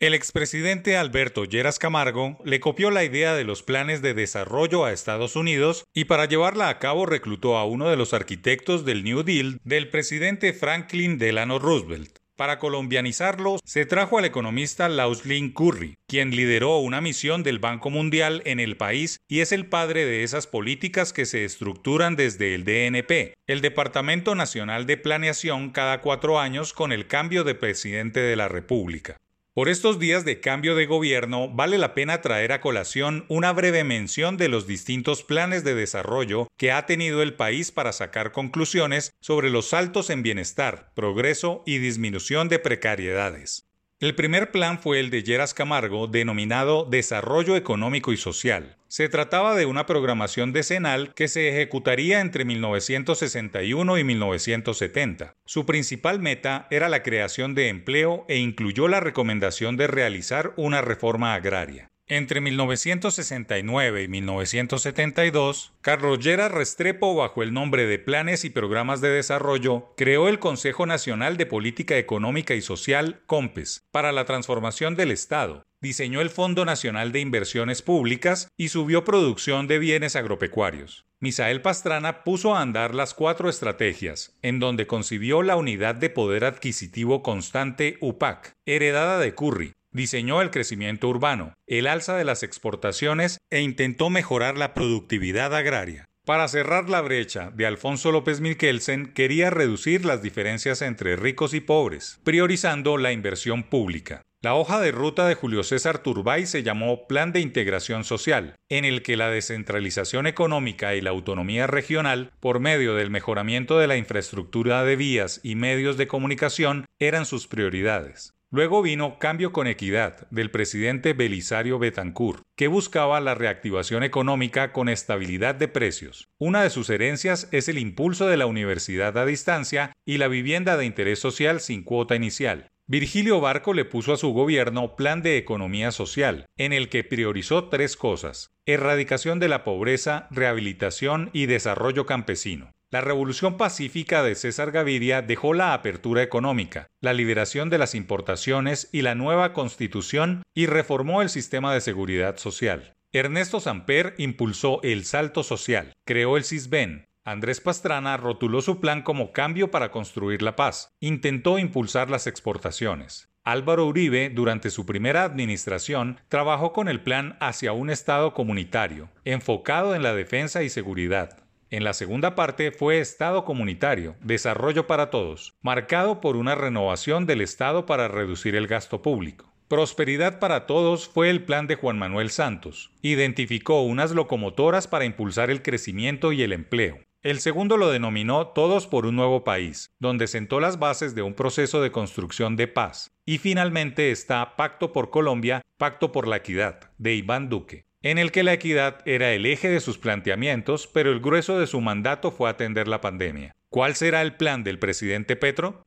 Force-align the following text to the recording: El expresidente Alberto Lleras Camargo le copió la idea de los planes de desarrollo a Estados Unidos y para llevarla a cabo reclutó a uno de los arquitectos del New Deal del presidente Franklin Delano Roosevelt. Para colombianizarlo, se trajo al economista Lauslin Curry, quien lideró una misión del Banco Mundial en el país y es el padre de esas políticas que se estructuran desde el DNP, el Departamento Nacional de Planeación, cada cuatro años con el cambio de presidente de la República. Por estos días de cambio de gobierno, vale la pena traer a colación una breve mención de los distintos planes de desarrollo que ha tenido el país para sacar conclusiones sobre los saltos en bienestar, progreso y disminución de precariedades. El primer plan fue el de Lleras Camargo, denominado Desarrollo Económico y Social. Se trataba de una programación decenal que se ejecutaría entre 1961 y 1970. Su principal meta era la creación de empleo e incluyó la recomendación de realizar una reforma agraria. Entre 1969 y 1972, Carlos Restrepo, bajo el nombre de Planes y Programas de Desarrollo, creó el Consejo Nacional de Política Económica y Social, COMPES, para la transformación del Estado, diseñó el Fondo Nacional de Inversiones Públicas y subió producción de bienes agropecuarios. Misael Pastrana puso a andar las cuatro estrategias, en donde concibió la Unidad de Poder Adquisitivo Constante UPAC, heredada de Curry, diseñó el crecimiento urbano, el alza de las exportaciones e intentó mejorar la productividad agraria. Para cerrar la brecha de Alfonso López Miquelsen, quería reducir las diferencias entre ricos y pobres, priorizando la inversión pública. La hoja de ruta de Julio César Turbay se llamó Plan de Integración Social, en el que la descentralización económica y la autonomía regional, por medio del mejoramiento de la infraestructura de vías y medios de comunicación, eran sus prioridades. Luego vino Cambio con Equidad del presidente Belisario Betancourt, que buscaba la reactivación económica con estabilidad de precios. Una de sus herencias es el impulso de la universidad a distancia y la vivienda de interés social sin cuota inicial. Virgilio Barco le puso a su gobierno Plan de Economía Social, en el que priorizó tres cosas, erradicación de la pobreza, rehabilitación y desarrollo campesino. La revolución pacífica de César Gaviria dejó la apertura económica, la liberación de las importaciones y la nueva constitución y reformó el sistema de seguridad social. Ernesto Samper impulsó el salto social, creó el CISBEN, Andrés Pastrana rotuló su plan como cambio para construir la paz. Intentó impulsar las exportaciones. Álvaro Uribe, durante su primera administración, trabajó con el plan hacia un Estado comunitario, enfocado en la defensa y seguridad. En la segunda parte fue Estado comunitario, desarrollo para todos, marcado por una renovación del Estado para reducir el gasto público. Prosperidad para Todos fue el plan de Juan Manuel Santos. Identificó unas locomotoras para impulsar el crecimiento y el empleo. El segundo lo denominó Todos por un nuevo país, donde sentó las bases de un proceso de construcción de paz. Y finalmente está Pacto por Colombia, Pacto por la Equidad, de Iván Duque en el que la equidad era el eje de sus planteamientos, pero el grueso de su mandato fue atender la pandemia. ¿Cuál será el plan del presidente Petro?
El 0.00 0.14
expresidente 0.14 0.96
Alberto 0.96 1.44
Lleras 1.44 1.80
Camargo 1.80 2.38
le 2.44 2.60
copió 2.60 2.92
la 2.92 3.02
idea 3.02 3.34
de 3.34 3.42
los 3.42 3.64
planes 3.64 4.00
de 4.00 4.14
desarrollo 4.14 4.84
a 4.84 4.92
Estados 4.92 5.34
Unidos 5.34 5.86
y 5.92 6.04
para 6.04 6.26
llevarla 6.26 6.68
a 6.68 6.78
cabo 6.78 7.04
reclutó 7.04 7.56
a 7.56 7.64
uno 7.64 7.90
de 7.90 7.96
los 7.96 8.14
arquitectos 8.14 8.84
del 8.84 9.02
New 9.02 9.24
Deal 9.24 9.58
del 9.64 9.88
presidente 9.88 10.52
Franklin 10.52 11.18
Delano 11.18 11.58
Roosevelt. 11.58 12.16
Para 12.36 12.60
colombianizarlo, 12.60 13.58
se 13.64 13.86
trajo 13.86 14.18
al 14.18 14.24
economista 14.24 14.88
Lauslin 14.88 15.52
Curry, 15.52 15.96
quien 16.06 16.30
lideró 16.30 16.78
una 16.78 17.00
misión 17.00 17.42
del 17.42 17.58
Banco 17.58 17.90
Mundial 17.90 18.42
en 18.44 18.60
el 18.60 18.76
país 18.76 19.18
y 19.26 19.40
es 19.40 19.50
el 19.50 19.66
padre 19.66 20.04
de 20.04 20.22
esas 20.22 20.46
políticas 20.46 21.12
que 21.12 21.26
se 21.26 21.44
estructuran 21.44 22.14
desde 22.14 22.54
el 22.54 22.62
DNP, 22.62 23.34
el 23.48 23.60
Departamento 23.60 24.36
Nacional 24.36 24.86
de 24.86 24.96
Planeación, 24.96 25.70
cada 25.70 26.02
cuatro 26.02 26.38
años 26.38 26.72
con 26.72 26.92
el 26.92 27.08
cambio 27.08 27.42
de 27.42 27.56
presidente 27.56 28.20
de 28.20 28.36
la 28.36 28.46
República. 28.46 29.16
Por 29.58 29.68
estos 29.68 29.98
días 29.98 30.24
de 30.24 30.38
cambio 30.38 30.76
de 30.76 30.86
gobierno, 30.86 31.48
vale 31.48 31.78
la 31.78 31.92
pena 31.92 32.20
traer 32.20 32.52
a 32.52 32.60
colación 32.60 33.24
una 33.26 33.52
breve 33.52 33.82
mención 33.82 34.36
de 34.36 34.46
los 34.46 34.68
distintos 34.68 35.24
planes 35.24 35.64
de 35.64 35.74
desarrollo 35.74 36.46
que 36.56 36.70
ha 36.70 36.86
tenido 36.86 37.22
el 37.22 37.34
país 37.34 37.72
para 37.72 37.92
sacar 37.92 38.30
conclusiones 38.30 39.10
sobre 39.20 39.50
los 39.50 39.70
saltos 39.70 40.10
en 40.10 40.22
bienestar, 40.22 40.92
progreso 40.94 41.64
y 41.66 41.78
disminución 41.78 42.48
de 42.48 42.60
precariedades. 42.60 43.67
El 44.00 44.14
primer 44.14 44.52
plan 44.52 44.78
fue 44.78 45.00
el 45.00 45.10
de 45.10 45.24
Lleras 45.24 45.54
Camargo, 45.54 46.06
denominado 46.06 46.84
Desarrollo 46.84 47.56
Económico 47.56 48.12
y 48.12 48.16
Social. 48.16 48.76
Se 48.86 49.08
trataba 49.08 49.56
de 49.56 49.66
una 49.66 49.86
programación 49.86 50.52
decenal 50.52 51.12
que 51.14 51.26
se 51.26 51.48
ejecutaría 51.48 52.20
entre 52.20 52.44
1961 52.44 53.98
y 53.98 54.04
1970. 54.04 55.34
Su 55.44 55.66
principal 55.66 56.20
meta 56.20 56.68
era 56.70 56.88
la 56.88 57.02
creación 57.02 57.56
de 57.56 57.70
empleo 57.70 58.24
e 58.28 58.36
incluyó 58.36 58.86
la 58.86 59.00
recomendación 59.00 59.76
de 59.76 59.88
realizar 59.88 60.52
una 60.56 60.80
reforma 60.80 61.34
agraria. 61.34 61.88
Entre 62.10 62.40
1969 62.40 64.04
y 64.04 64.08
1972, 64.08 65.74
Carlos 65.82 66.24
Restrepo, 66.24 67.14
bajo 67.14 67.42
el 67.42 67.52
nombre 67.52 67.86
de 67.86 67.98
Planes 67.98 68.46
y 68.46 68.50
Programas 68.50 69.02
de 69.02 69.10
Desarrollo, 69.10 69.92
creó 69.94 70.28
el 70.28 70.38
Consejo 70.38 70.86
Nacional 70.86 71.36
de 71.36 71.44
Política 71.44 71.98
Económica 71.98 72.54
y 72.54 72.62
Social, 72.62 73.20
COMPES, 73.26 73.82
para 73.90 74.12
la 74.12 74.24
transformación 74.24 74.96
del 74.96 75.10
Estado, 75.10 75.66
diseñó 75.82 76.22
el 76.22 76.30
Fondo 76.30 76.64
Nacional 76.64 77.12
de 77.12 77.20
Inversiones 77.20 77.82
Públicas 77.82 78.48
y 78.56 78.68
subió 78.68 79.04
producción 79.04 79.66
de 79.66 79.78
bienes 79.78 80.16
agropecuarios. 80.16 81.04
Misael 81.20 81.60
Pastrana 81.60 82.24
puso 82.24 82.54
a 82.54 82.62
andar 82.62 82.94
las 82.94 83.12
cuatro 83.12 83.50
estrategias, 83.50 84.38
en 84.40 84.60
donde 84.60 84.86
concibió 84.86 85.42
la 85.42 85.56
Unidad 85.56 85.96
de 85.96 86.08
Poder 86.08 86.44
Adquisitivo 86.44 87.22
Constante 87.22 87.98
UPAC, 88.00 88.54
heredada 88.64 89.18
de 89.18 89.34
Curry, 89.34 89.72
diseñó 89.92 90.42
el 90.42 90.50
crecimiento 90.50 91.08
urbano, 91.08 91.54
el 91.66 91.86
alza 91.86 92.16
de 92.16 92.24
las 92.24 92.42
exportaciones 92.42 93.38
e 93.50 93.60
intentó 93.60 94.10
mejorar 94.10 94.58
la 94.58 94.74
productividad 94.74 95.54
agraria. 95.54 96.04
Para 96.28 96.46
cerrar 96.46 96.90
la 96.90 97.00
brecha 97.00 97.50
de 97.54 97.64
Alfonso 97.64 98.12
López 98.12 98.42
Miquelsen, 98.42 99.14
quería 99.14 99.48
reducir 99.48 100.04
las 100.04 100.20
diferencias 100.20 100.82
entre 100.82 101.16
ricos 101.16 101.54
y 101.54 101.60
pobres, 101.60 102.20
priorizando 102.22 102.98
la 102.98 103.12
inversión 103.12 103.62
pública. 103.62 104.20
La 104.42 104.54
hoja 104.54 104.78
de 104.78 104.92
ruta 104.92 105.26
de 105.26 105.34
Julio 105.34 105.64
César 105.64 105.98
Turbay 105.98 106.46
se 106.46 106.62
llamó 106.62 107.08
Plan 107.08 107.32
de 107.32 107.40
Integración 107.40 108.04
Social, 108.04 108.54
en 108.68 108.84
el 108.84 109.02
que 109.02 109.16
la 109.16 109.30
descentralización 109.30 110.26
económica 110.28 110.94
y 110.94 111.00
la 111.00 111.10
autonomía 111.10 111.66
regional, 111.66 112.30
por 112.38 112.60
medio 112.60 112.94
del 112.94 113.10
mejoramiento 113.10 113.78
de 113.78 113.86
la 113.88 113.96
infraestructura 113.96 114.84
de 114.84 114.96
vías 114.96 115.40
y 115.42 115.56
medios 115.56 115.96
de 115.96 116.06
comunicación, 116.06 116.84
eran 117.00 117.24
sus 117.24 117.48
prioridades. 117.48 118.34
Luego 118.50 118.80
vino 118.80 119.18
Cambio 119.18 119.52
con 119.52 119.66
Equidad 119.66 120.26
del 120.30 120.50
presidente 120.50 121.12
Belisario 121.12 121.78
Betancourt, 121.78 122.44
que 122.56 122.66
buscaba 122.66 123.20
la 123.20 123.34
reactivación 123.34 124.02
económica 124.02 124.72
con 124.72 124.88
estabilidad 124.88 125.54
de 125.54 125.68
precios. 125.68 126.28
Una 126.38 126.62
de 126.62 126.70
sus 126.70 126.88
herencias 126.88 127.48
es 127.52 127.68
el 127.68 127.78
impulso 127.78 128.26
de 128.26 128.38
la 128.38 128.46
universidad 128.46 129.18
a 129.18 129.26
distancia 129.26 129.92
y 130.06 130.16
la 130.16 130.28
vivienda 130.28 130.78
de 130.78 130.86
interés 130.86 131.18
social 131.18 131.60
sin 131.60 131.84
cuota 131.84 132.16
inicial. 132.16 132.68
Virgilio 132.86 133.38
Barco 133.42 133.74
le 133.74 133.84
puso 133.84 134.14
a 134.14 134.16
su 134.16 134.32
gobierno 134.32 134.96
Plan 134.96 135.20
de 135.20 135.36
Economía 135.36 135.90
Social, 135.92 136.46
en 136.56 136.72
el 136.72 136.88
que 136.88 137.04
priorizó 137.04 137.68
tres 137.68 137.98
cosas, 137.98 138.48
erradicación 138.64 139.40
de 139.40 139.48
la 139.48 139.62
pobreza, 139.62 140.26
rehabilitación 140.30 141.28
y 141.34 141.44
desarrollo 141.44 142.06
campesino. 142.06 142.70
La 142.90 143.02
revolución 143.02 143.58
pacífica 143.58 144.22
de 144.22 144.34
César 144.34 144.70
Gaviria 144.70 145.20
dejó 145.20 145.52
la 145.52 145.74
apertura 145.74 146.22
económica, 146.22 146.86
la 147.02 147.12
liberación 147.12 147.68
de 147.68 147.76
las 147.76 147.94
importaciones 147.94 148.88
y 148.92 149.02
la 149.02 149.14
nueva 149.14 149.52
constitución 149.52 150.42
y 150.54 150.66
reformó 150.66 151.20
el 151.20 151.28
sistema 151.28 151.74
de 151.74 151.82
seguridad 151.82 152.38
social. 152.38 152.94
Ernesto 153.12 153.60
Samper 153.60 154.14
impulsó 154.16 154.80
el 154.82 155.04
salto 155.04 155.42
social, 155.42 155.92
creó 156.06 156.38
el 156.38 156.44
CISBEN, 156.44 157.04
Andrés 157.28 157.60
Pastrana 157.60 158.16
rotuló 158.16 158.62
su 158.62 158.80
plan 158.80 159.02
como 159.02 159.32
cambio 159.32 159.70
para 159.70 159.90
construir 159.90 160.40
la 160.40 160.56
paz. 160.56 160.88
Intentó 160.98 161.58
impulsar 161.58 162.08
las 162.08 162.26
exportaciones. 162.26 163.28
Álvaro 163.44 163.84
Uribe, 163.84 164.30
durante 164.30 164.70
su 164.70 164.86
primera 164.86 165.24
administración, 165.24 166.20
trabajó 166.28 166.72
con 166.72 166.88
el 166.88 167.02
plan 167.02 167.36
hacia 167.38 167.72
un 167.72 167.90
Estado 167.90 168.32
comunitario, 168.32 169.10
enfocado 169.26 169.94
en 169.94 170.02
la 170.02 170.14
defensa 170.14 170.62
y 170.62 170.70
seguridad. 170.70 171.47
En 171.70 171.84
la 171.84 171.92
segunda 171.92 172.34
parte 172.34 172.72
fue 172.72 172.98
Estado 172.98 173.44
comunitario, 173.44 174.16
desarrollo 174.22 174.86
para 174.86 175.10
todos, 175.10 175.54
marcado 175.60 176.20
por 176.22 176.36
una 176.36 176.54
renovación 176.54 177.26
del 177.26 177.42
Estado 177.42 177.84
para 177.84 178.08
reducir 178.08 178.56
el 178.56 178.66
gasto 178.66 179.02
público. 179.02 179.52
Prosperidad 179.68 180.38
para 180.38 180.64
Todos 180.66 181.06
fue 181.06 181.28
el 181.28 181.44
plan 181.44 181.66
de 181.66 181.74
Juan 181.74 181.98
Manuel 181.98 182.30
Santos. 182.30 182.90
Identificó 183.02 183.82
unas 183.82 184.12
locomotoras 184.12 184.88
para 184.88 185.04
impulsar 185.04 185.50
el 185.50 185.60
crecimiento 185.60 186.32
y 186.32 186.42
el 186.42 186.54
empleo. 186.54 187.00
El 187.22 187.38
segundo 187.38 187.76
lo 187.76 187.90
denominó 187.90 188.46
Todos 188.46 188.86
por 188.86 189.04
un 189.04 189.16
nuevo 189.16 189.44
país, 189.44 189.90
donde 189.98 190.26
sentó 190.26 190.60
las 190.60 190.78
bases 190.78 191.14
de 191.14 191.20
un 191.20 191.34
proceso 191.34 191.82
de 191.82 191.92
construcción 191.92 192.56
de 192.56 192.68
paz. 192.68 193.10
Y 193.26 193.36
finalmente 193.36 194.10
está 194.10 194.56
Pacto 194.56 194.90
por 194.94 195.10
Colombia, 195.10 195.60
Pacto 195.76 196.12
por 196.12 196.28
la 196.28 196.36
Equidad, 196.36 196.90
de 196.96 197.16
Iván 197.16 197.50
Duque 197.50 197.87
en 198.02 198.18
el 198.18 198.30
que 198.30 198.42
la 198.42 198.52
equidad 198.52 199.00
era 199.06 199.32
el 199.32 199.46
eje 199.46 199.68
de 199.68 199.80
sus 199.80 199.98
planteamientos, 199.98 200.86
pero 200.86 201.10
el 201.10 201.20
grueso 201.20 201.58
de 201.58 201.66
su 201.66 201.80
mandato 201.80 202.30
fue 202.30 202.48
atender 202.48 202.88
la 202.88 203.00
pandemia. 203.00 203.52
¿Cuál 203.70 203.96
será 203.96 204.22
el 204.22 204.34
plan 204.34 204.64
del 204.64 204.78
presidente 204.78 205.36
Petro? 205.36 205.82